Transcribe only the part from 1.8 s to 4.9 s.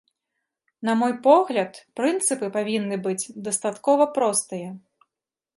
прынцыпы павінны быць дастаткова простыя.